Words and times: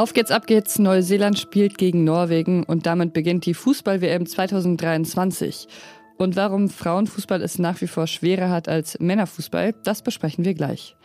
Auf 0.00 0.14
geht's, 0.14 0.30
ab 0.30 0.46
geht's. 0.46 0.78
Neuseeland 0.78 1.38
spielt 1.38 1.76
gegen 1.76 2.04
Norwegen 2.04 2.64
und 2.64 2.86
damit 2.86 3.12
beginnt 3.12 3.44
die 3.44 3.52
Fußball-WM 3.52 4.24
2023. 4.24 5.68
Und 6.16 6.36
warum 6.36 6.70
Frauenfußball 6.70 7.42
es 7.42 7.58
nach 7.58 7.82
wie 7.82 7.86
vor 7.86 8.06
schwerer 8.06 8.48
hat 8.48 8.66
als 8.66 8.98
Männerfußball, 8.98 9.74
das 9.84 10.00
besprechen 10.00 10.46
wir 10.46 10.54
gleich. 10.54 10.96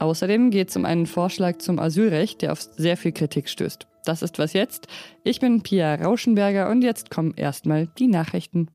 Außerdem 0.00 0.50
geht 0.50 0.68
es 0.68 0.76
um 0.76 0.84
einen 0.84 1.06
Vorschlag 1.06 1.60
zum 1.60 1.78
Asylrecht, 1.78 2.42
der 2.42 2.52
auf 2.52 2.60
sehr 2.60 2.98
viel 2.98 3.12
Kritik 3.12 3.48
stößt. 3.48 3.86
Das 4.04 4.20
ist 4.20 4.38
was 4.38 4.52
jetzt. 4.52 4.86
Ich 5.24 5.40
bin 5.40 5.62
Pia 5.62 5.94
Rauschenberger 5.94 6.68
und 6.68 6.82
jetzt 6.82 7.08
kommen 7.08 7.32
erstmal 7.34 7.86
die 7.98 8.08
Nachrichten. 8.08 8.68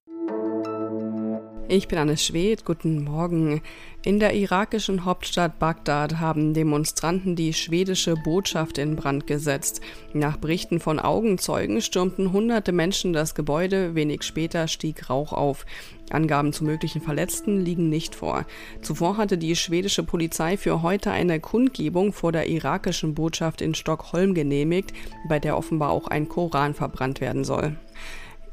Ich 1.69 1.89
bin 1.89 1.99
Anne 1.99 2.15
Schwedt, 2.15 2.63
guten 2.63 3.03
Morgen. 3.03 3.61
In 4.01 4.19
der 4.19 4.33
irakischen 4.33 5.03
Hauptstadt 5.03 5.59
Bagdad 5.59 6.17
haben 6.17 6.53
Demonstranten 6.53 7.35
die 7.35 7.51
schwedische 7.51 8.15
Botschaft 8.15 8.77
in 8.77 8.95
Brand 8.95 9.27
gesetzt. 9.27 9.81
Nach 10.13 10.37
Berichten 10.37 10.79
von 10.79 10.97
Augenzeugen 10.97 11.81
stürmten 11.81 12.31
hunderte 12.31 12.71
Menschen 12.71 13.11
das 13.11 13.35
Gebäude, 13.35 13.95
wenig 13.95 14.23
später 14.23 14.69
stieg 14.69 15.09
Rauch 15.09 15.33
auf. 15.33 15.65
Angaben 16.09 16.53
zu 16.53 16.63
möglichen 16.63 17.01
Verletzten 17.01 17.59
liegen 17.59 17.89
nicht 17.89 18.15
vor. 18.15 18.45
Zuvor 18.81 19.17
hatte 19.17 19.37
die 19.37 19.57
schwedische 19.57 20.03
Polizei 20.03 20.55
für 20.55 20.81
heute 20.83 21.11
eine 21.11 21.41
Kundgebung 21.41 22.13
vor 22.13 22.31
der 22.31 22.47
irakischen 22.47 23.13
Botschaft 23.13 23.61
in 23.61 23.75
Stockholm 23.75 24.33
genehmigt, 24.33 24.93
bei 25.27 25.39
der 25.39 25.57
offenbar 25.57 25.89
auch 25.89 26.07
ein 26.07 26.29
Koran 26.29 26.75
verbrannt 26.75 27.19
werden 27.19 27.43
soll. 27.43 27.75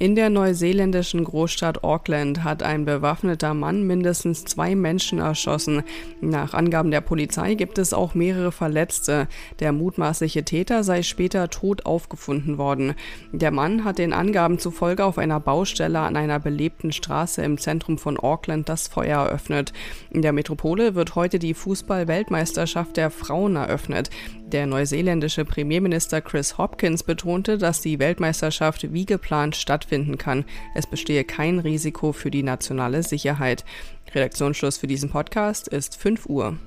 In 0.00 0.16
der 0.16 0.28
neuseeländischen 0.28 1.22
Großstadt 1.22 1.84
Auckland 1.84 2.42
hat 2.42 2.64
ein 2.64 2.84
bewaffneter 2.84 3.54
Mann 3.54 3.86
mindestens 3.86 4.44
zwei 4.44 4.74
Menschen 4.74 5.20
erschossen. 5.20 5.84
Nach 6.20 6.52
Angaben 6.52 6.90
der 6.90 7.00
Polizei 7.00 7.54
gibt 7.54 7.78
es 7.78 7.94
auch 7.94 8.14
mehrere 8.14 8.50
Verletzte. 8.50 9.28
Der 9.60 9.70
mutmaßliche 9.70 10.44
Täter 10.44 10.82
sei 10.82 11.04
später 11.04 11.48
tot 11.48 11.86
aufgefunden 11.86 12.58
worden. 12.58 12.94
Der 13.30 13.52
Mann 13.52 13.84
hat 13.84 13.98
den 13.98 14.12
Angaben 14.12 14.58
zufolge 14.58 15.04
auf 15.04 15.16
einer 15.16 15.38
Baustelle 15.38 16.00
an 16.00 16.16
einer 16.16 16.40
belebten 16.40 16.90
Straße 16.90 17.42
im 17.42 17.56
Zentrum 17.58 17.96
von 17.96 18.18
Auckland 18.18 18.68
das 18.68 18.88
Feuer 18.88 19.20
eröffnet. 19.26 19.72
In 20.10 20.22
der 20.22 20.32
Metropole 20.32 20.96
wird 20.96 21.14
heute 21.14 21.38
die 21.38 21.54
Fußball-Weltmeisterschaft 21.54 22.96
der 22.96 23.10
Frauen 23.10 23.54
eröffnet. 23.54 24.10
Der 24.46 24.66
neuseeländische 24.66 25.44
Premierminister 25.44 26.20
Chris 26.20 26.58
Hopkins 26.58 27.02
betonte, 27.02 27.58
dass 27.58 27.80
die 27.80 27.98
Weltmeisterschaft 27.98 28.92
wie 28.92 29.06
geplant 29.06 29.56
stattfinden 29.56 30.18
kann. 30.18 30.44
Es 30.74 30.86
bestehe 30.86 31.24
kein 31.24 31.58
Risiko 31.58 32.12
für 32.12 32.30
die 32.30 32.42
nationale 32.42 33.02
Sicherheit. 33.02 33.64
Redaktionsschluss 34.14 34.78
für 34.78 34.86
diesen 34.86 35.10
Podcast 35.10 35.66
ist 35.68 35.96
5 35.96 36.26
Uhr. 36.26 36.58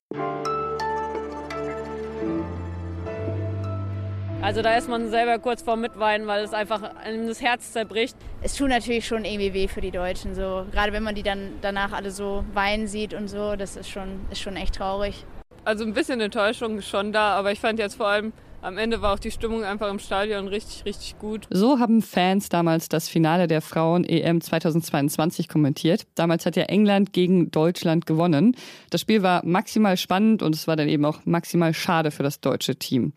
Also 4.42 4.62
da 4.62 4.78
ist 4.78 4.88
man 4.88 5.10
selber 5.10 5.40
kurz 5.40 5.62
vor 5.62 5.76
Mitweinen, 5.76 6.26
weil 6.26 6.44
es 6.44 6.54
einfach 6.54 6.82
einem 6.96 7.28
das 7.28 7.42
Herz 7.42 7.74
zerbricht. 7.74 8.16
Es 8.42 8.56
tut 8.56 8.70
natürlich 8.70 9.06
schon 9.06 9.26
irgendwie 9.26 9.54
weh 9.54 9.68
für 9.68 9.82
die 9.82 9.92
Deutschen, 9.92 10.36
so 10.36 10.66
gerade 10.72 10.94
wenn 10.94 11.04
man 11.04 11.16
die 11.16 11.24
dann 11.24 11.54
danach 11.62 11.92
alle 11.92 12.12
so 12.12 12.44
weinen 12.54 12.88
sieht 12.88 13.14
und 13.14 13.28
so, 13.28 13.56
das 13.56 13.76
ist 13.76 13.90
schon, 13.90 14.22
ist 14.32 14.42
schon 14.42 14.56
echt 14.56 14.76
traurig. 14.76 15.26
Also 15.68 15.84
ein 15.84 15.94
bisschen 15.94 16.22
Enttäuschung 16.22 16.82
schon 16.82 17.12
da, 17.12 17.36
aber 17.36 17.52
ich 17.52 17.60
fand 17.60 17.78
jetzt 17.78 17.96
vor 17.96 18.08
allem 18.08 18.32
am 18.62 18.78
Ende 18.78 19.02
war 19.02 19.14
auch 19.14 19.20
die 19.20 19.32
Stimmung 19.32 19.66
einfach 19.66 19.92
im 19.92 20.00
Stadion 20.00 20.48
richtig, 20.48 20.86
richtig 20.86 21.20
gut. 21.20 21.46
So 21.50 21.78
haben 21.78 22.02
Fans 22.02 22.48
damals 22.48 22.88
das 22.88 23.10
Finale 23.10 23.48
der 23.48 23.60
Frauen 23.60 24.06
EM 24.06 24.40
2022 24.40 25.50
kommentiert. 25.50 26.08
Damals 26.16 26.46
hat 26.46 26.56
ja 26.56 26.64
England 26.64 27.12
gegen 27.12 27.52
Deutschland 27.52 28.06
gewonnen. 28.06 28.56
Das 28.92 29.02
Spiel 29.02 29.24
war 29.24 29.46
maximal 29.46 29.98
spannend 29.98 30.42
und 30.42 30.56
es 30.56 30.70
war 30.70 30.78
dann 30.78 30.88
eben 30.88 31.04
auch 31.04 31.26
maximal 31.26 31.74
schade 31.74 32.12
für 32.12 32.24
das 32.24 32.40
deutsche 32.40 32.78
Team. 32.78 33.12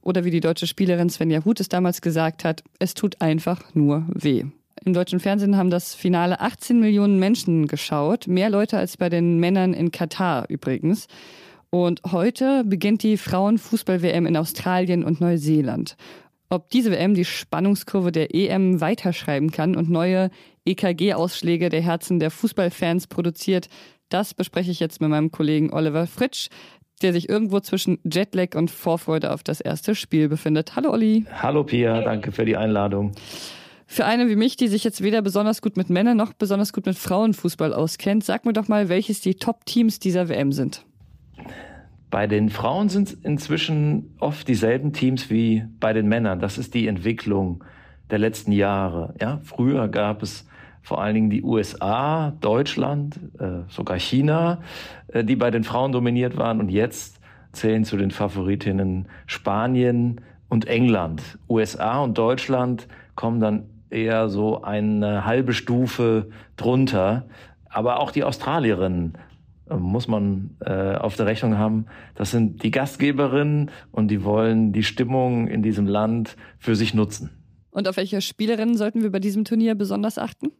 Oder 0.00 0.24
wie 0.24 0.32
die 0.32 0.40
deutsche 0.40 0.66
Spielerin 0.66 1.08
Svenja 1.08 1.44
Huth 1.44 1.60
es 1.60 1.68
damals 1.68 2.00
gesagt 2.00 2.44
hat, 2.44 2.64
es 2.80 2.94
tut 2.94 3.20
einfach 3.20 3.62
nur 3.74 4.06
weh. 4.08 4.46
Im 4.84 4.92
deutschen 4.92 5.20
Fernsehen 5.20 5.56
haben 5.56 5.70
das 5.70 5.94
Finale 5.94 6.40
18 6.40 6.80
Millionen 6.80 7.20
Menschen 7.20 7.68
geschaut, 7.68 8.26
mehr 8.26 8.50
Leute 8.50 8.76
als 8.76 8.96
bei 8.96 9.08
den 9.08 9.38
Männern 9.38 9.72
in 9.72 9.92
Katar 9.92 10.46
übrigens. 10.48 11.06
Und 11.74 12.02
heute 12.12 12.64
beginnt 12.64 13.02
die 13.02 13.16
Frauenfußball-WM 13.16 14.26
in 14.26 14.36
Australien 14.36 15.04
und 15.04 15.22
Neuseeland. 15.22 15.96
Ob 16.50 16.68
diese 16.68 16.90
WM 16.90 17.14
die 17.14 17.24
Spannungskurve 17.24 18.12
der 18.12 18.34
EM 18.34 18.82
weiterschreiben 18.82 19.50
kann 19.50 19.74
und 19.74 19.88
neue 19.88 20.28
EKG-Ausschläge 20.66 21.70
der 21.70 21.80
Herzen 21.80 22.18
der 22.18 22.30
Fußballfans 22.30 23.06
produziert, 23.06 23.70
das 24.10 24.34
bespreche 24.34 24.70
ich 24.70 24.80
jetzt 24.80 25.00
mit 25.00 25.08
meinem 25.08 25.30
Kollegen 25.30 25.72
Oliver 25.72 26.06
Fritsch, 26.06 26.50
der 27.00 27.14
sich 27.14 27.30
irgendwo 27.30 27.58
zwischen 27.60 27.98
Jetlag 28.04 28.54
und 28.54 28.70
Vorfreude 28.70 29.32
auf 29.32 29.42
das 29.42 29.62
erste 29.62 29.94
Spiel 29.94 30.28
befindet. 30.28 30.76
Hallo 30.76 30.90
Olli. 30.90 31.24
Hallo 31.40 31.64
Pia, 31.64 32.02
danke 32.02 32.32
für 32.32 32.44
die 32.44 32.58
Einladung. 32.58 33.12
Für 33.86 34.04
eine 34.04 34.28
wie 34.28 34.36
mich, 34.36 34.56
die 34.58 34.68
sich 34.68 34.84
jetzt 34.84 35.02
weder 35.02 35.22
besonders 35.22 35.62
gut 35.62 35.78
mit 35.78 35.88
Männern 35.88 36.18
noch 36.18 36.34
besonders 36.34 36.74
gut 36.74 36.84
mit 36.84 36.98
Frauenfußball 36.98 37.72
auskennt, 37.72 38.24
sag 38.24 38.44
mir 38.44 38.52
doch 38.52 38.68
mal, 38.68 38.90
welches 38.90 39.22
die 39.22 39.36
Top-Teams 39.36 40.00
dieser 40.00 40.28
WM 40.28 40.52
sind. 40.52 40.84
Bei 42.10 42.26
den 42.26 42.50
Frauen 42.50 42.90
sind 42.90 43.08
es 43.08 43.14
inzwischen 43.14 44.14
oft 44.20 44.46
dieselben 44.46 44.92
Teams 44.92 45.30
wie 45.30 45.64
bei 45.80 45.94
den 45.94 46.08
Männern. 46.08 46.40
Das 46.40 46.58
ist 46.58 46.74
die 46.74 46.86
Entwicklung 46.86 47.64
der 48.10 48.18
letzten 48.18 48.52
Jahre. 48.52 49.14
Ja, 49.18 49.40
früher 49.44 49.88
gab 49.88 50.22
es 50.22 50.46
vor 50.82 51.00
allen 51.00 51.14
Dingen 51.14 51.30
die 51.30 51.42
USA, 51.42 52.32
Deutschland, 52.40 53.18
äh, 53.38 53.62
sogar 53.68 53.98
China, 53.98 54.60
äh, 55.08 55.24
die 55.24 55.36
bei 55.36 55.50
den 55.50 55.64
Frauen 55.64 55.92
dominiert 55.92 56.36
waren. 56.36 56.60
Und 56.60 56.68
jetzt 56.68 57.20
zählen 57.52 57.84
zu 57.84 57.96
den 57.96 58.10
Favoritinnen 58.10 59.06
Spanien 59.26 60.20
und 60.48 60.66
England. 60.66 61.38
USA 61.48 62.00
und 62.00 62.18
Deutschland 62.18 62.88
kommen 63.14 63.40
dann 63.40 63.64
eher 63.88 64.28
so 64.28 64.62
eine 64.62 65.24
halbe 65.24 65.54
Stufe 65.54 66.28
drunter. 66.56 67.24
Aber 67.70 68.00
auch 68.00 68.10
die 68.10 68.24
Australierinnen 68.24 69.14
muss 69.78 70.08
man 70.08 70.56
äh, 70.60 70.94
auf 70.94 71.16
der 71.16 71.26
Rechnung 71.26 71.58
haben, 71.58 71.86
das 72.14 72.30
sind 72.30 72.62
die 72.62 72.70
Gastgeberinnen 72.70 73.70
und 73.90 74.08
die 74.08 74.24
wollen 74.24 74.72
die 74.72 74.82
Stimmung 74.82 75.48
in 75.48 75.62
diesem 75.62 75.86
Land 75.86 76.36
für 76.58 76.76
sich 76.76 76.94
nutzen. 76.94 77.30
Und 77.70 77.88
auf 77.88 77.96
welche 77.96 78.20
Spielerinnen 78.20 78.76
sollten 78.76 79.02
wir 79.02 79.10
bei 79.10 79.18
diesem 79.18 79.44
Turnier 79.44 79.74
besonders 79.74 80.18
achten? 80.18 80.50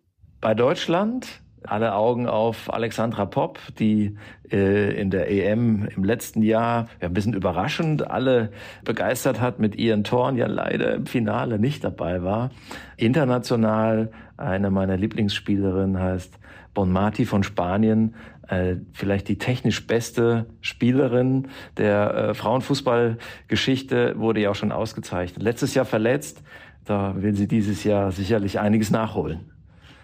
Bei 0.40 0.54
Deutschland 0.54 1.42
alle 1.64 1.94
Augen 1.94 2.26
auf 2.26 2.72
Alexandra 2.72 3.26
Popp, 3.26 3.60
die 3.78 4.16
äh, 4.50 5.00
in 5.00 5.10
der 5.10 5.30
EM 5.30 5.88
im 5.94 6.04
letzten 6.04 6.42
Jahr 6.42 6.88
ja, 7.00 7.08
ein 7.08 7.14
bisschen 7.14 7.34
überraschend 7.34 8.10
alle 8.10 8.50
begeistert 8.84 9.40
hat 9.40 9.58
mit 9.58 9.76
ihren 9.76 10.04
Toren, 10.04 10.36
ja 10.36 10.46
leider 10.46 10.94
im 10.94 11.06
Finale 11.06 11.58
nicht 11.58 11.84
dabei 11.84 12.22
war. 12.22 12.50
International 12.96 14.10
eine 14.36 14.70
meiner 14.70 14.96
Lieblingsspielerinnen 14.96 15.98
heißt 16.00 16.38
Bonmati 16.74 17.26
von 17.26 17.42
Spanien, 17.42 18.14
äh, 18.48 18.76
vielleicht 18.92 19.28
die 19.28 19.38
technisch 19.38 19.86
beste 19.86 20.46
Spielerin 20.60 21.48
der 21.76 22.14
äh, 22.14 22.34
Frauenfußballgeschichte, 22.34 24.18
wurde 24.18 24.40
ja 24.40 24.50
auch 24.50 24.54
schon 24.54 24.72
ausgezeichnet. 24.72 25.42
Letztes 25.42 25.74
Jahr 25.74 25.84
verletzt, 25.84 26.42
da 26.84 27.14
will 27.16 27.34
sie 27.34 27.48
dieses 27.48 27.84
Jahr 27.84 28.12
sicherlich 28.12 28.58
einiges 28.58 28.90
nachholen. 28.90 29.52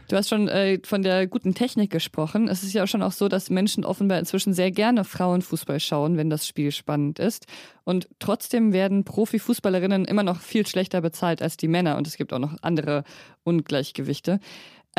Du 0.08 0.16
hast 0.16 0.30
schon 0.30 0.48
äh, 0.48 0.80
von 0.84 1.02
der 1.02 1.26
guten 1.26 1.54
Technik 1.54 1.90
gesprochen. 1.90 2.48
Es 2.48 2.62
ist 2.62 2.72
ja 2.72 2.86
schon 2.86 3.02
auch 3.02 3.12
so, 3.12 3.28
dass 3.28 3.50
Menschen 3.50 3.84
offenbar 3.84 4.18
inzwischen 4.18 4.54
sehr 4.54 4.70
gerne 4.70 5.04
Frauenfußball 5.04 5.80
schauen, 5.80 6.16
wenn 6.16 6.30
das 6.30 6.46
Spiel 6.46 6.72
spannend 6.72 7.18
ist. 7.18 7.44
Und 7.84 8.08
trotzdem 8.18 8.72
werden 8.72 9.04
Profifußballerinnen 9.04 10.06
immer 10.06 10.22
noch 10.22 10.40
viel 10.40 10.66
schlechter 10.66 11.02
bezahlt 11.02 11.42
als 11.42 11.58
die 11.58 11.68
Männer. 11.68 11.98
Und 11.98 12.06
es 12.06 12.16
gibt 12.16 12.32
auch 12.32 12.38
noch 12.38 12.56
andere 12.62 13.04
Ungleichgewichte. 13.44 14.40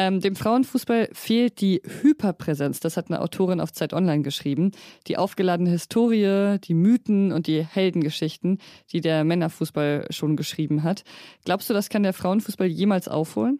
Ähm, 0.01 0.21
dem 0.21 0.37
Frauenfußball 0.37 1.09
fehlt 1.11 1.59
die 1.59 1.81
Hyperpräsenz, 2.01 2.79
das 2.79 2.95
hat 2.95 3.09
eine 3.09 3.19
Autorin 3.19 3.59
auf 3.59 3.73
Zeit 3.73 3.91
Online 3.91 4.23
geschrieben. 4.23 4.71
Die 5.07 5.17
aufgeladene 5.17 5.69
Historie, 5.69 6.57
die 6.63 6.73
Mythen 6.73 7.33
und 7.33 7.47
die 7.47 7.65
Heldengeschichten, 7.65 8.59
die 8.93 9.01
der 9.01 9.25
Männerfußball 9.25 10.07
schon 10.09 10.37
geschrieben 10.37 10.83
hat. 10.83 11.03
Glaubst 11.43 11.69
du, 11.69 11.73
das 11.73 11.89
kann 11.89 12.03
der 12.03 12.13
Frauenfußball 12.13 12.67
jemals 12.67 13.09
aufholen? 13.09 13.59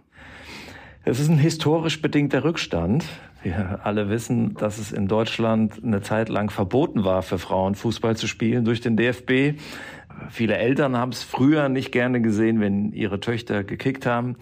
Es 1.04 1.20
ist 1.20 1.28
ein 1.28 1.38
historisch 1.38 2.02
bedingter 2.02 2.46
Rückstand. 2.46 3.04
Wir 3.44 3.82
alle 3.84 4.10
wissen, 4.10 4.54
dass 4.54 4.78
es 4.78 4.94
in 4.94 5.10
Deutschland 5.10 5.84
eine 5.84 6.02
Zeit 6.02 6.30
lang 6.30 6.50
verboten 6.50 7.04
war, 7.04 7.22
für 7.22 7.38
Frauen 7.38 7.76
Fußball 7.76 8.16
zu 8.16 8.28
spielen 8.28 8.64
durch 8.64 8.80
den 8.80 8.96
DFB. 8.96 9.60
Viele 10.30 10.58
Eltern 10.58 10.98
haben 10.98 11.12
es 11.12 11.24
früher 11.24 11.70
nicht 11.70 11.92
gerne 11.92 12.22
gesehen, 12.22 12.60
wenn 12.60 12.92
ihre 12.92 13.20
Töchter 13.20 13.64
gekickt 13.64 14.06
haben. 14.06 14.36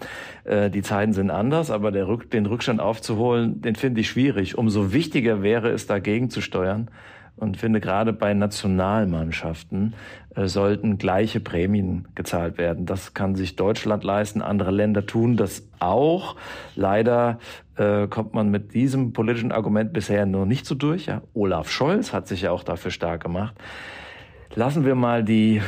Äh, 0.44 0.70
die 0.70 0.82
Zeiten 0.82 1.12
sind 1.12 1.30
anders, 1.30 1.70
aber 1.70 1.92
Rück 2.08 2.30
den 2.30 2.46
Rückstand 2.46 2.80
aufzuholen, 2.80 3.60
den 3.60 3.76
finde 3.76 4.00
ich 4.00 4.08
schwierig. 4.08 4.58
Umso 4.58 4.92
wichtiger 4.92 5.42
wäre 5.42 5.70
es, 5.70 5.86
dagegen 5.86 6.30
zu 6.30 6.40
steuern. 6.40 6.90
Und 7.36 7.56
finde 7.56 7.80
gerade 7.80 8.12
bei 8.12 8.34
Nationalmannschaften 8.34 9.94
äh, 10.34 10.46
sollten 10.48 10.98
gleiche 10.98 11.38
Prämien 11.38 12.08
gezahlt 12.16 12.58
werden. 12.58 12.84
Das 12.84 13.14
kann 13.14 13.36
sich 13.36 13.54
Deutschland 13.54 14.02
leisten. 14.02 14.42
Andere 14.42 14.72
Länder 14.72 15.06
tun 15.06 15.36
das 15.36 15.68
auch. 15.78 16.34
Leider 16.74 17.38
äh, 17.76 18.08
kommt 18.08 18.34
man 18.34 18.50
mit 18.50 18.74
diesem 18.74 19.12
politischen 19.12 19.52
Argument 19.52 19.92
bisher 19.92 20.26
nur 20.26 20.46
nicht 20.46 20.66
so 20.66 20.74
durch. 20.74 21.06
Ja. 21.06 21.22
Olaf 21.32 21.70
Scholz 21.70 22.12
hat 22.12 22.26
sich 22.26 22.42
ja 22.42 22.50
auch 22.50 22.64
dafür 22.64 22.90
stark 22.90 23.22
gemacht. 23.22 23.54
Lassen 24.54 24.84
wir 24.84 24.94
mal 24.94 25.24
die, 25.24 25.62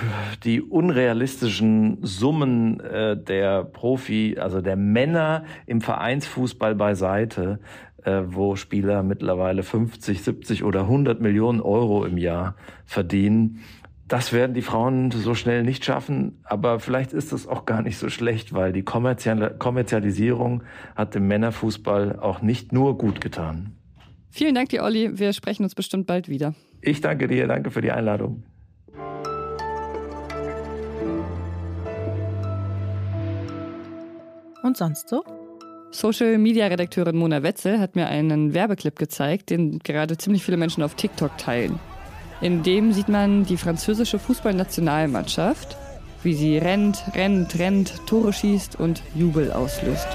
die 0.44 0.60
unrealistischen 0.60 1.98
Summen 2.02 2.80
äh, 2.80 3.16
der 3.16 3.64
Profi, 3.64 4.36
also 4.38 4.60
der 4.60 4.76
Männer 4.76 5.44
im 5.66 5.80
Vereinsfußball 5.80 6.74
beiseite, 6.74 7.60
äh, 8.04 8.22
wo 8.26 8.56
Spieler 8.56 9.02
mittlerweile 9.02 9.62
50, 9.62 10.22
70 10.22 10.64
oder 10.64 10.82
100 10.82 11.20
Millionen 11.20 11.60
Euro 11.60 12.04
im 12.04 12.18
Jahr 12.18 12.56
verdienen. 12.86 13.60
Das 14.08 14.32
werden 14.32 14.54
die 14.54 14.62
Frauen 14.62 15.12
so 15.12 15.34
schnell 15.34 15.62
nicht 15.62 15.84
schaffen, 15.84 16.40
aber 16.42 16.80
vielleicht 16.80 17.12
ist 17.12 17.32
es 17.32 17.46
auch 17.46 17.64
gar 17.64 17.80
nicht 17.80 17.96
so 17.96 18.08
schlecht, 18.08 18.52
weil 18.52 18.72
die 18.72 18.82
Kommerzialisierung 18.82 20.64
hat 20.96 21.14
dem 21.14 21.28
Männerfußball 21.28 22.18
auch 22.18 22.42
nicht 22.42 22.72
nur 22.72 22.98
gut 22.98 23.20
getan. 23.20 23.76
Vielen 24.30 24.56
Dank 24.56 24.70
dir, 24.70 24.82
Olli. 24.82 25.18
Wir 25.18 25.32
sprechen 25.32 25.62
uns 25.62 25.76
bestimmt 25.76 26.08
bald 26.08 26.28
wieder. 26.28 26.54
Ich 26.80 27.00
danke 27.00 27.28
dir, 27.28 27.46
danke 27.46 27.70
für 27.70 27.82
die 27.82 27.92
Einladung. 27.92 28.42
Und 34.62 34.76
sonst 34.76 35.08
so? 35.08 35.24
Social 35.90 36.38
Media 36.38 36.66
Redakteurin 36.66 37.16
Mona 37.16 37.42
Wetzel 37.42 37.80
hat 37.80 37.96
mir 37.96 38.06
einen 38.06 38.54
Werbeclip 38.54 38.96
gezeigt, 38.96 39.50
den 39.50 39.80
gerade 39.80 40.16
ziemlich 40.16 40.44
viele 40.44 40.56
Menschen 40.56 40.82
auf 40.82 40.94
TikTok 40.94 41.36
teilen. 41.36 41.80
In 42.40 42.62
dem 42.62 42.92
sieht 42.92 43.08
man 43.08 43.44
die 43.44 43.56
französische 43.56 44.18
Fußballnationalmannschaft, 44.18 45.76
wie 46.22 46.34
sie 46.34 46.58
rennt, 46.58 47.02
rennt, 47.14 47.58
rennt, 47.58 48.06
Tore 48.06 48.32
schießt 48.32 48.78
und 48.78 49.02
Jubel 49.14 49.52
auslöst. 49.52 50.08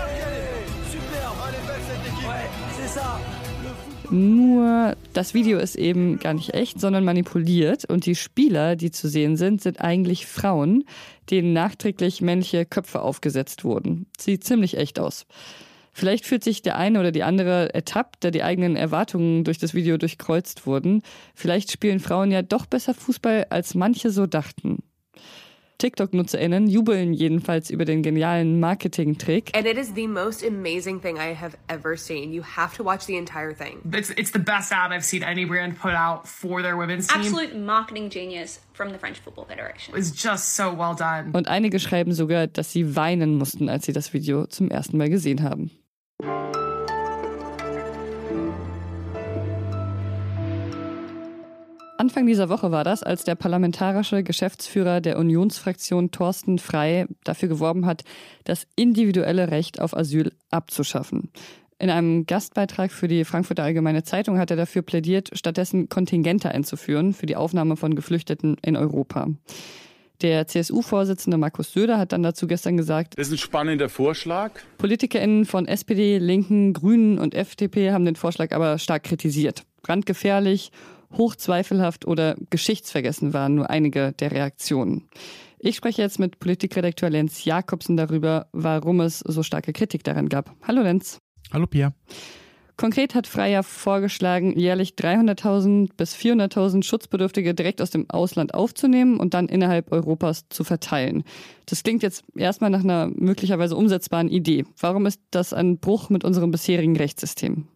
Nur 4.11 4.95
das 5.13 5.33
Video 5.33 5.57
ist 5.57 5.75
eben 5.75 6.19
gar 6.19 6.33
nicht 6.33 6.53
echt, 6.53 6.79
sondern 6.79 7.03
manipuliert 7.03 7.85
und 7.85 8.05
die 8.05 8.15
Spieler, 8.15 8.75
die 8.75 8.91
zu 8.91 9.07
sehen 9.07 9.37
sind, 9.37 9.61
sind 9.61 9.81
eigentlich 9.81 10.25
Frauen, 10.25 10.83
denen 11.29 11.53
nachträglich 11.53 12.21
männliche 12.21 12.65
Köpfe 12.65 13.01
aufgesetzt 13.01 13.63
wurden. 13.63 14.07
Sieht 14.17 14.43
ziemlich 14.43 14.77
echt 14.77 14.99
aus. 14.99 15.25
Vielleicht 15.91 16.25
fühlt 16.25 16.43
sich 16.43 16.61
der 16.61 16.77
eine 16.77 16.99
oder 16.99 17.11
die 17.11 17.23
andere 17.23 17.73
ertappt, 17.73 18.23
da 18.23 18.29
die 18.29 18.43
eigenen 18.43 18.75
Erwartungen 18.75 19.45
durch 19.45 19.59
das 19.59 19.73
Video 19.73 19.97
durchkreuzt 19.97 20.67
wurden. 20.67 21.01
Vielleicht 21.33 21.71
spielen 21.71 22.01
Frauen 22.01 22.31
ja 22.31 22.41
doch 22.41 22.65
besser 22.65 22.93
Fußball, 22.93 23.47
als 23.49 23.75
manche 23.75 24.11
so 24.11 24.25
dachten. 24.25 24.83
TikTok-NutzerInnen 25.77 26.67
jubeln 26.67 27.13
jedenfalls 27.13 27.69
über 27.69 27.85
den 27.85 28.01
genialen 28.01 28.59
Marketing-Trick. 28.59 29.55
And 29.55 29.65
it 29.65 29.77
is 29.77 29.93
the 29.93 30.07
most 30.07 30.45
amazing 30.45 31.01
thing 31.01 31.17
I 31.17 31.33
have 31.33 31.57
ever 31.67 31.97
seen. 31.97 32.31
You 32.31 32.43
have 32.43 32.75
to 32.77 32.83
watch 32.83 33.05
the 33.05 33.17
entire 33.17 33.53
thing. 33.53 33.81
It's, 33.91 34.09
it's 34.11 34.31
the 34.31 34.39
best 34.39 34.71
ad 34.71 34.91
I've 34.91 35.05
seen 35.05 35.23
any 35.23 35.45
brand 35.45 35.77
put 35.79 35.93
out 35.93 36.27
for 36.27 36.61
their 36.61 36.77
women's 36.77 37.07
team. 37.07 37.21
Absolute 37.21 37.55
marketing 37.55 38.09
genius 38.09 38.59
from 38.73 38.91
the 38.91 38.97
French 38.97 39.19
Football 39.19 39.45
Federation. 39.45 39.95
It's 39.97 40.11
just 40.11 40.55
so 40.55 40.71
well 40.71 40.95
done. 40.95 41.31
Und 41.33 41.47
einige 41.47 41.79
schreiben 41.79 42.13
sogar, 42.13 42.47
dass 42.47 42.71
sie 42.71 42.95
weinen 42.95 43.37
mussten, 43.37 43.69
als 43.69 43.85
sie 43.85 43.93
das 43.93 44.13
Video 44.13 44.45
zum 44.47 44.69
ersten 44.69 44.97
Mal 44.97 45.09
gesehen 45.09 45.43
haben. 45.43 45.71
Anfang 51.97 52.25
dieser 52.25 52.49
Woche 52.49 52.71
war 52.71 52.83
das, 52.83 53.03
als 53.03 53.23
der 53.23 53.35
parlamentarische 53.35 54.21
Geschäftsführer 54.21 54.99
der 54.99 55.17
Unionsfraktion 55.17 56.11
Thorsten 56.11 56.59
Frei 56.59 57.07
dafür 57.23 57.47
geworben 57.47 57.85
hat, 57.85 58.03
das 58.43 58.67
individuelle 58.75 59.49
Recht 59.49 59.79
auf 59.79 59.95
Asyl 59.95 60.33
abzuschaffen. 60.51 61.31
In 61.79 61.89
einem 61.89 62.25
Gastbeitrag 62.25 62.91
für 62.91 63.07
die 63.07 63.23
Frankfurter 63.23 63.63
Allgemeine 63.63 64.03
Zeitung 64.03 64.37
hat 64.37 64.51
er 64.51 64.57
dafür 64.57 64.81
plädiert, 64.81 65.29
stattdessen 65.33 65.87
Kontingente 65.87 66.49
einzuführen 66.49 67.13
für 67.13 67.27
die 67.27 67.37
Aufnahme 67.37 67.77
von 67.77 67.95
Geflüchteten 67.95 68.57
in 68.61 68.75
Europa. 68.75 69.27
Der 70.21 70.47
CSU-Vorsitzende 70.47 71.37
Markus 71.37 71.73
Söder 71.73 71.97
hat 71.97 72.11
dann 72.11 72.23
dazu 72.23 72.47
gestern 72.47 72.77
gesagt, 72.77 73.17
das 73.17 73.27
ist 73.27 73.33
ein 73.33 73.37
spannender 73.37 73.89
Vorschlag. 73.89 74.51
PolitikerInnen 74.77 75.45
von 75.45 75.65
SPD, 75.65 76.17
Linken, 76.17 76.73
Grünen 76.73 77.19
und 77.19 77.35
FDP 77.35 77.91
haben 77.91 78.05
den 78.05 78.15
Vorschlag 78.15 78.51
aber 78.53 78.79
stark 78.79 79.03
kritisiert. 79.03 79.63
Brandgefährlich, 79.85 80.71
hochzweifelhaft 81.15 82.07
oder 82.07 82.35
geschichtsvergessen 82.49 83.33
waren 83.33 83.53
nur 83.53 83.69
einige 83.69 84.13
der 84.13 84.31
Reaktionen. 84.31 85.07
Ich 85.59 85.75
spreche 85.75 86.01
jetzt 86.01 86.17
mit 86.17 86.39
Politikredakteur 86.39 87.11
Lenz 87.11 87.45
Jakobsen 87.45 87.95
darüber, 87.95 88.47
warum 88.51 88.99
es 89.01 89.19
so 89.19 89.43
starke 89.43 89.73
Kritik 89.73 90.03
daran 90.03 90.27
gab. 90.27 90.51
Hallo 90.63 90.81
Lenz. 90.81 91.19
Hallo 91.53 91.67
Pia. 91.67 91.93
Konkret 92.77 93.13
hat 93.13 93.27
Freier 93.27 93.61
vorgeschlagen, 93.61 94.57
jährlich 94.57 94.95
300.000 94.97 95.91
bis 95.95 96.15
400.000 96.15 96.83
Schutzbedürftige 96.83 97.53
direkt 97.53 97.79
aus 97.79 97.91
dem 97.91 98.09
Ausland 98.09 98.55
aufzunehmen 98.55 99.17
und 99.17 99.35
dann 99.35 99.47
innerhalb 99.47 99.91
Europas 99.91 100.49
zu 100.49 100.63
verteilen. 100.63 101.23
Das 101.67 101.83
klingt 101.83 102.01
jetzt 102.01 102.23
erstmal 102.35 102.71
nach 102.71 102.83
einer 102.83 103.11
möglicherweise 103.13 103.75
umsetzbaren 103.77 104.29
Idee. 104.29 104.65
Warum 104.79 105.05
ist 105.05 105.21
das 105.29 105.53
ein 105.53 105.77
Bruch 105.77 106.09
mit 106.09 106.25
unserem 106.25 106.49
bisherigen 106.49 106.97
Rechtssystem? 106.97 107.67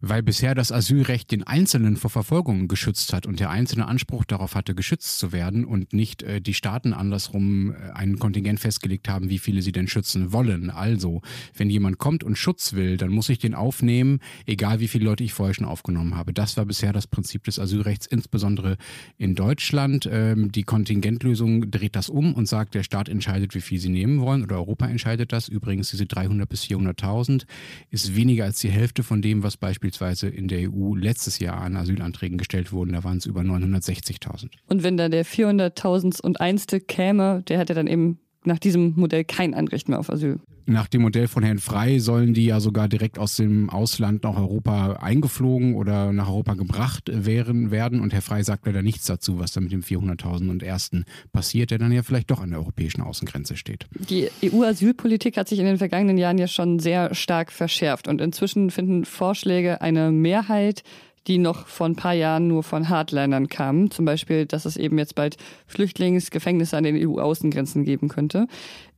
Weil 0.00 0.22
bisher 0.22 0.54
das 0.54 0.72
Asylrecht 0.72 1.30
den 1.30 1.42
Einzelnen 1.42 1.96
vor 1.96 2.10
Verfolgung 2.10 2.68
geschützt 2.68 3.14
hat 3.14 3.24
und 3.24 3.40
der 3.40 3.48
Einzelne 3.48 3.88
Anspruch 3.88 4.26
darauf 4.26 4.54
hatte, 4.54 4.74
geschützt 4.74 5.18
zu 5.18 5.32
werden 5.32 5.64
und 5.64 5.94
nicht 5.94 6.22
äh, 6.22 6.42
die 6.42 6.52
Staaten 6.52 6.92
andersrum 6.92 7.72
äh, 7.72 7.92
ein 7.94 8.18
Kontingent 8.18 8.60
festgelegt 8.60 9.08
haben, 9.08 9.30
wie 9.30 9.38
viele 9.38 9.62
sie 9.62 9.72
denn 9.72 9.88
schützen 9.88 10.32
wollen. 10.32 10.68
Also, 10.68 11.22
wenn 11.54 11.70
jemand 11.70 11.96
kommt 11.96 12.24
und 12.24 12.36
Schutz 12.36 12.74
will, 12.74 12.98
dann 12.98 13.08
muss 13.08 13.30
ich 13.30 13.38
den 13.38 13.54
aufnehmen, 13.54 14.18
egal 14.44 14.80
wie 14.80 14.88
viele 14.88 15.06
Leute 15.06 15.24
ich 15.24 15.32
vorher 15.32 15.54
schon 15.54 15.64
aufgenommen 15.64 16.14
habe. 16.14 16.34
Das 16.34 16.58
war 16.58 16.66
bisher 16.66 16.92
das 16.92 17.06
Prinzip 17.06 17.44
des 17.44 17.58
Asylrechts, 17.58 18.06
insbesondere 18.06 18.76
in 19.16 19.34
Deutschland. 19.34 20.06
Ähm, 20.12 20.52
die 20.52 20.64
Kontingentlösung 20.64 21.70
dreht 21.70 21.96
das 21.96 22.10
um 22.10 22.34
und 22.34 22.46
sagt, 22.46 22.74
der 22.74 22.82
Staat 22.82 23.08
entscheidet, 23.08 23.54
wie 23.54 23.62
viel 23.62 23.78
sie 23.78 23.88
nehmen 23.88 24.20
wollen 24.20 24.42
oder 24.42 24.56
Europa 24.56 24.86
entscheidet 24.88 25.32
das. 25.32 25.48
Übrigens, 25.48 25.88
diese 25.88 26.04
300 26.04 26.46
bis 26.46 26.64
400.000 26.64 27.46
ist 27.88 28.14
weniger 28.14 28.44
als 28.44 28.60
die 28.60 28.70
Hälfte 28.70 29.02
von 29.02 29.22
dem, 29.22 29.42
was 29.42 29.56
beispielsweise 29.56 29.85
beispielsweise 29.86 30.28
in 30.28 30.48
der 30.48 30.70
EU 30.70 30.94
letztes 30.94 31.38
Jahr 31.38 31.60
an 31.60 31.76
Asylanträgen 31.76 32.38
gestellt 32.38 32.72
wurden. 32.72 32.92
Da 32.92 33.04
waren 33.04 33.18
es 33.18 33.26
über 33.26 33.42
960.000. 33.42 34.50
Und 34.68 34.82
wenn 34.82 34.96
da 34.96 35.08
der 35.08 35.24
400.000 35.24 36.20
und 36.20 36.40
einste 36.40 36.80
käme, 36.80 37.42
der 37.46 37.58
hätte 37.58 37.74
dann 37.74 37.86
eben 37.86 38.18
nach 38.44 38.58
diesem 38.58 38.94
Modell 38.96 39.24
kein 39.24 39.54
Anrecht 39.54 39.88
mehr 39.88 39.98
auf 39.98 40.10
Asyl. 40.10 40.40
Nach 40.68 40.88
dem 40.88 41.02
Modell 41.02 41.28
von 41.28 41.44
Herrn 41.44 41.58
Frei 41.58 42.00
sollen 42.00 42.34
die 42.34 42.46
ja 42.46 42.58
sogar 42.58 42.88
direkt 42.88 43.20
aus 43.20 43.36
dem 43.36 43.70
Ausland 43.70 44.24
nach 44.24 44.36
Europa 44.36 44.94
eingeflogen 44.94 45.76
oder 45.76 46.12
nach 46.12 46.28
Europa 46.28 46.54
gebracht 46.54 47.04
werden, 47.12 47.70
werden. 47.70 48.00
Und 48.00 48.12
Herr 48.12 48.20
Frei 48.20 48.42
sagt 48.42 48.66
leider 48.66 48.82
nichts 48.82 49.06
dazu, 49.06 49.38
was 49.38 49.52
da 49.52 49.60
mit 49.60 49.70
dem 49.70 49.82
400.000 49.82 50.50
und 50.50 50.64
Ersten 50.64 51.04
passiert, 51.32 51.70
der 51.70 51.78
dann 51.78 51.92
ja 51.92 52.02
vielleicht 52.02 52.32
doch 52.32 52.40
an 52.40 52.50
der 52.50 52.58
europäischen 52.58 53.00
Außengrenze 53.00 53.56
steht. 53.56 53.86
Die 54.10 54.28
EU-Asylpolitik 54.42 55.36
hat 55.36 55.48
sich 55.48 55.60
in 55.60 55.66
den 55.66 55.78
vergangenen 55.78 56.18
Jahren 56.18 56.38
ja 56.38 56.48
schon 56.48 56.80
sehr 56.80 57.14
stark 57.14 57.52
verschärft. 57.52 58.08
Und 58.08 58.20
inzwischen 58.20 58.70
finden 58.70 59.04
Vorschläge 59.04 59.80
eine 59.82 60.10
Mehrheit 60.10 60.82
die 61.26 61.38
noch 61.38 61.66
vor 61.66 61.86
ein 61.86 61.96
paar 61.96 62.14
Jahren 62.14 62.48
nur 62.48 62.62
von 62.62 62.88
Hardlinern 62.88 63.48
kamen. 63.48 63.90
Zum 63.90 64.04
Beispiel, 64.04 64.46
dass 64.46 64.64
es 64.64 64.76
eben 64.76 64.98
jetzt 64.98 65.14
bald 65.14 65.36
Flüchtlingsgefängnisse 65.66 66.76
an 66.76 66.84
den 66.84 66.96
EU-Außengrenzen 66.96 67.84
geben 67.84 68.08
könnte. 68.08 68.46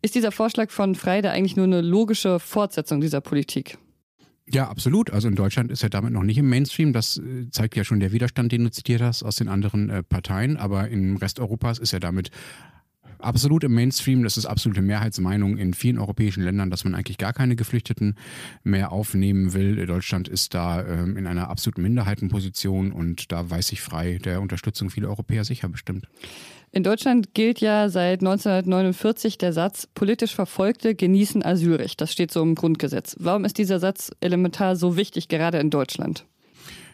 Ist 0.03 0.15
dieser 0.15 0.33
Vorschlag 0.33 0.71
von 0.71 0.95
Freide 0.95 1.31
eigentlich 1.31 1.57
nur 1.57 1.67
eine 1.67 1.81
logische 1.81 2.39
Fortsetzung 2.39 3.01
dieser 3.01 3.21
Politik? 3.21 3.79
Ja, 4.51 4.69
absolut. 4.69 5.11
Also 5.11 5.29
in 5.29 5.35
Deutschland 5.35 5.71
ist 5.71 5.83
er 5.83 5.91
damit 5.91 6.13
noch 6.13 6.23
nicht 6.23 6.39
im 6.39 6.49
Mainstream. 6.49 6.93
Das 6.93 7.19
äh, 7.19 7.51
zeigt 7.51 7.77
ja 7.77 7.85
schon 7.85 8.01
der 8.01 8.13
Widerstand, 8.13 8.51
den 8.51 8.65
du 8.65 8.71
zitiert 8.71 9.03
hast, 9.03 9.23
aus 9.23 9.37
den 9.37 9.49
anderen 9.49 9.91
äh, 9.91 10.03
Parteien. 10.03 10.57
Aber 10.57 10.89
im 10.89 11.17
Rest 11.17 11.39
Europas 11.39 11.79
ist 11.79 11.93
er 11.93 12.01
damit 12.01 12.31
absolut 13.21 13.65
im 13.65 13.75
Mainstream. 13.75 14.23
Das 14.23 14.37
ist 14.37 14.47
absolute 14.47 14.83
Mehrheitsmeinung 14.83 15.57
in 15.57 15.75
vielen 15.75 15.99
europäischen 15.99 16.43
Ländern, 16.43 16.71
dass 16.71 16.85
man 16.85 16.95
eigentlich 16.95 17.19
gar 17.19 17.33
keine 17.33 17.57
Geflüchteten 17.57 18.17
mehr 18.65 18.93
aufnehmen 18.93 19.55
will. 19.55 19.87
Deutschland 19.87 20.29
ist 20.29 20.55
da 20.55 20.87
ähm, 20.87 21.17
in 21.17 21.27
einer 21.27 21.49
absoluten 21.49 21.83
Minderheitenposition 21.83 22.93
und 22.93 23.33
da 23.33 23.49
weiß 23.49 23.73
ich 23.73 23.81
frei 23.81 24.19
der 24.19 24.41
Unterstützung 24.41 24.91
vieler 24.91 25.09
Europäer 25.09 25.45
sicher 25.45 25.69
bestimmt. 25.69 26.07
In 26.71 26.83
Deutschland 26.83 27.35
gilt 27.35 27.61
ja 27.61 27.89
seit 27.89 28.21
1949 28.21 29.39
der 29.39 29.53
Satz, 29.53 29.89
politisch 29.95 30.35
Verfolgte 30.35 30.95
genießen 30.95 31.43
Asylrecht. 31.43 32.01
Das 32.01 32.13
steht 32.13 32.31
so 32.31 32.43
im 32.43 32.55
Grundgesetz. 32.55 33.17
Warum 33.19 33.45
ist 33.45 33.57
dieser 33.57 33.79
Satz 33.79 34.11
elementar 34.21 34.77
so 34.77 34.97
wichtig, 34.97 35.29
gerade 35.29 35.59
in 35.59 35.71
Deutschland? 35.71 36.27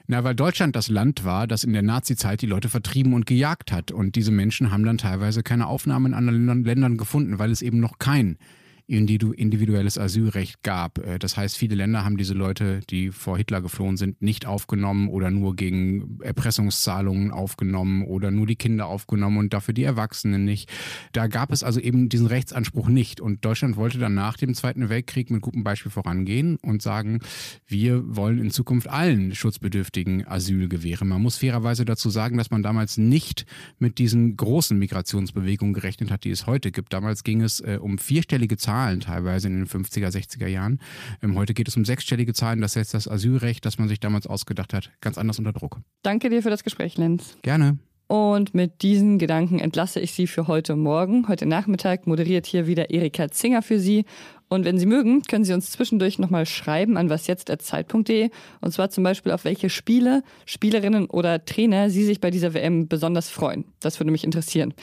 Na, 0.06 0.23
weil 0.23 0.34
Deutschland 0.34 0.76
das 0.76 0.88
Land 0.88 1.25
war, 1.25 1.46
das 1.46 1.64
in 1.64 1.73
der 1.73 1.82
Nazi-Zeit 1.82 2.42
die 2.42 2.46
Leute 2.46 2.68
vertrieben 2.68 3.14
und 3.14 3.25
gejagt 3.25 3.73
hat. 3.73 3.90
Und 3.90 4.16
diese 4.16 4.32
Menschen 4.32 4.70
haben 4.70 4.84
dann 4.84 4.99
teilweise 4.99 5.42
keine 5.42 5.66
Aufnahme 5.66 6.08
in 6.08 6.14
anderen 6.14 6.64
Ländern 6.64 6.99
gefunden, 6.99 7.38
weil 7.38 7.50
es 7.50 7.62
eben 7.62 7.80
noch 7.80 7.99
kein 7.99 8.37
individuelles 8.86 9.96
Asylrecht 9.96 10.62
gab. 10.62 10.98
Äh, 10.98 11.18
das 11.18 11.36
heißt, 11.36 11.56
viele 11.56 11.74
Länder 11.74 12.04
haben 12.04 12.18
diese 12.18 12.34
Leute, 12.34 12.80
die 12.90 13.10
vor 13.10 13.38
Hitler 13.38 13.62
geflohen 13.62 13.96
sind, 13.96 14.20
nicht 14.20 14.46
aufgenommen 14.46 15.08
oder 15.08 15.30
nur 15.30 15.56
gegen 15.56 16.20
Erpressungszahlungen 16.20 17.30
aufgenommen 17.30 18.04
oder 18.04 18.30
nur 18.30 18.46
die 18.46 18.56
Kinder 18.56 18.86
aufgenommen 18.86 19.38
und 19.38 19.54
dafür 19.54 19.72
die 19.72 19.84
Erwachsenen 19.84 20.44
nicht. 20.44 20.70
Da 21.12 21.28
gab 21.28 21.50
es 21.50 21.62
also 21.62 21.80
eben 21.80 22.10
diesen 22.10 22.26
Rechtsanspruch 22.26 22.88
nicht. 22.88 23.20
Und 23.20 23.44
Deutschland 23.44 23.76
wollte 23.76 23.98
dann 23.98 24.14
nach 24.14 24.36
dem 24.36 24.54
Zweiten 24.54 24.88
Weltkrieg 24.90 25.30
mit 25.30 25.40
gutem 25.40 25.64
Beispiel 25.64 25.90
vorangehen 25.90 26.56
und 26.56 26.82
sagen, 26.82 27.20
wir 27.66 28.02
wollen 28.16 28.38
in 28.38 28.50
Zukunft 28.50 28.88
allen 28.88 29.34
Schutzbedürftigen 29.34 30.26
Asyl 30.26 30.68
gewähren. 30.68 31.08
Man 31.08 31.22
muss 31.22 31.38
fairerweise 31.38 31.86
dazu 31.86 32.10
sagen, 32.10 32.36
dass 32.36 32.50
man 32.50 32.62
damals 32.62 32.98
nicht 32.98 33.46
mit 33.78 33.98
diesen 33.98 34.36
großen 34.36 34.78
Migrationsbewegungen 34.78 35.72
gerechnet 35.72 36.10
hat, 36.10 36.24
die 36.24 36.30
es 36.30 36.46
heute 36.46 36.70
gibt. 36.70 36.92
Damals 36.92 37.24
ging 37.24 37.40
es 37.40 37.60
äh, 37.60 37.78
um 37.80 37.96
vierstellige 37.96 38.58
Zahlen 38.58 38.74
teilweise 39.00 39.49
in 39.49 39.57
den 39.57 39.66
50er, 39.66 40.09
60er 40.09 40.47
Jahren. 40.47 40.81
Ähm, 41.23 41.37
heute 41.37 41.54
geht 41.54 41.69
es 41.69 41.76
um 41.76 41.85
sechsstellige 41.85 42.35
Zahlen. 42.35 42.61
Das 42.61 42.75
setzt 42.75 42.95
das 42.95 43.09
Asylrecht, 43.09 43.64
das 43.64 43.78
man 43.78 43.88
sich 43.88 44.00
damals 44.00 44.26
ausgedacht 44.26 44.73
hat, 44.75 44.90
ganz 45.00 45.19
anders 45.19 45.38
unter 45.38 45.52
Druck. 45.52 45.81
Danke 46.02 46.31
dir 46.31 46.43
für 46.43 46.50
das 46.50 46.64
Gespräch, 46.64 46.97
Lenz. 46.97 47.37
Gerne. 47.43 47.78
Und 48.07 48.54
mit 48.54 48.83
diesen 48.83 49.19
Gedanken 49.19 49.59
entlasse 49.59 49.99
ich 49.99 50.12
Sie 50.12 50.26
für 50.26 50.47
heute 50.47 50.76
Morgen. 50.76 51.26
Heute 51.26 51.47
Nachmittag 51.47 52.07
moderiert 52.07 52.47
hier 52.47 52.66
wieder 52.66 52.90
Erika 52.90 53.31
Zinger 53.31 53.62
für 53.62 53.78
Sie. 53.78 54.04
Und 54.49 54.66
wenn 54.66 54.78
Sie 54.78 54.87
mögen, 54.87 55.23
können 55.23 55.45
Sie 55.45 55.54
uns 55.54 55.71
zwischendurch 55.71 56.19
nochmal 56.19 56.45
schreiben 56.45 56.99
an 56.99 57.09
wasjetzt.zeit.de. 57.09 58.28
Und 58.61 58.73
zwar 58.73 58.90
zum 58.90 59.04
Beispiel, 59.04 59.33
auf 59.33 59.45
welche 59.45 59.71
Spiele, 59.71 60.23
Spielerinnen 60.45 61.07
oder 61.07 61.45
Trainer 61.45 61.88
Sie 61.88 62.04
sich 62.04 62.21
bei 62.21 62.31
dieser 62.31 62.52
WM 62.52 62.88
besonders 62.88 63.31
freuen. 63.31 63.64
Das 63.81 63.99
würde 63.99 64.12
mich 64.12 64.25
interessieren. 64.25 64.75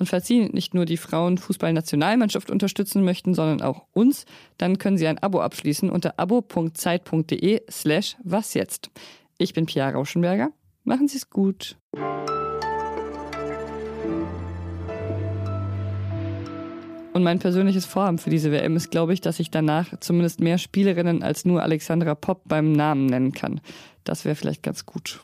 Und 0.00 0.06
falls 0.06 0.26
Sie 0.26 0.48
nicht 0.48 0.72
nur 0.72 0.86
die 0.86 0.96
Frauenfußballnationalmannschaft 0.96 2.50
unterstützen 2.50 3.04
möchten, 3.04 3.34
sondern 3.34 3.60
auch 3.60 3.84
uns, 3.92 4.24
dann 4.56 4.78
können 4.78 4.96
Sie 4.96 5.06
ein 5.06 5.18
Abo 5.18 5.42
abschließen 5.42 5.90
unter 5.90 6.18
abo.zeit.de 6.18 7.60
slash 7.70 8.16
wasjetzt. 8.24 8.90
Ich 9.36 9.52
bin 9.52 9.66
Pia 9.66 9.90
Rauschenberger. 9.90 10.48
Machen 10.84 11.06
Sie 11.06 11.18
es 11.18 11.28
gut. 11.28 11.76
Und 17.12 17.22
mein 17.22 17.38
persönliches 17.38 17.84
Vorhaben 17.84 18.16
für 18.16 18.30
diese 18.30 18.50
WM 18.52 18.76
ist, 18.76 18.90
glaube 18.90 19.12
ich, 19.12 19.20
dass 19.20 19.38
ich 19.38 19.50
danach 19.50 20.00
zumindest 20.00 20.40
mehr 20.40 20.56
Spielerinnen 20.56 21.22
als 21.22 21.44
nur 21.44 21.62
Alexandra 21.62 22.14
Popp 22.14 22.40
beim 22.48 22.72
Namen 22.72 23.04
nennen 23.04 23.32
kann. 23.32 23.60
Das 24.04 24.24
wäre 24.24 24.34
vielleicht 24.34 24.62
ganz 24.62 24.86
gut. 24.86 25.18